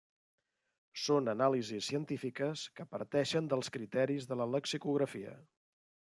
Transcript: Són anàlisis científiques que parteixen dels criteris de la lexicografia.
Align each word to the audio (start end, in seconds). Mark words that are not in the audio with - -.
Són 1.01 1.29
anàlisis 1.33 1.89
científiques 1.91 2.65
que 2.79 2.87
parteixen 2.95 3.51
dels 3.53 3.71
criteris 3.77 4.27
de 4.33 4.41
la 4.43 4.51
lexicografia. 4.57 5.37